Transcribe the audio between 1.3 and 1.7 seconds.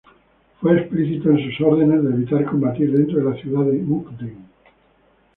sus